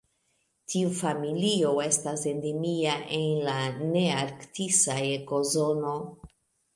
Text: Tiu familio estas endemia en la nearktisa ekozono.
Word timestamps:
Tiu 0.71 0.91
familio 0.99 1.73
estas 1.83 2.23
endemia 2.31 2.95
en 3.17 3.27
la 3.49 3.57
nearktisa 3.91 4.97
ekozono. 5.11 5.93